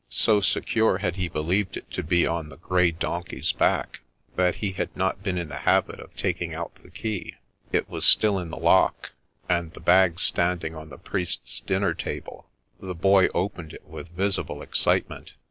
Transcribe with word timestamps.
So 0.09 0.41
secure 0.41 0.97
had 0.97 1.17
he 1.17 1.29
believed 1.29 1.77
it 1.77 1.91
to 1.91 2.01
be 2.01 2.25
on 2.25 2.49
the 2.49 2.57
grey 2.57 2.89
donkey's 2.89 3.51
back, 3.51 3.99
that 4.35 4.55
he 4.55 4.71
had 4.71 4.97
not 4.97 5.21
been 5.21 5.37
in 5.37 5.49
the 5.49 5.57
habit 5.57 5.99
of 5.99 6.15
taking 6.15 6.55
out 6.55 6.73
the 6.81 6.89
key. 6.89 7.35
It 7.71 7.87
was 7.87 8.03
still 8.03 8.39
in 8.39 8.49
the 8.49 8.57
lock, 8.57 9.11
and, 9.47 9.71
the 9.73 9.79
bag 9.79 10.19
standing 10.19 10.73
on 10.73 10.89
the 10.89 10.97
priest's 10.97 11.59
dinner 11.59 11.93
table, 11.93 12.49
the 12.79 12.95
Boy 12.95 13.27
opened 13.35 13.73
it 13.73 13.83
with 13.85 14.09
visible 14.09 14.63
excitement. 14.63 15.33